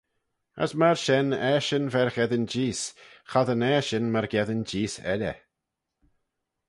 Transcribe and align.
As 0.63 0.71
myr 0.79 0.97
shen 1.03 1.27
eshyn 1.55 1.85
v'er 1.93 2.11
gheddyn 2.15 2.45
jees, 2.53 2.81
chossyn 3.31 3.63
eshyn 3.75 4.07
myrgeddin 4.13 4.63
jees 4.71 4.93
elley. 5.13 5.37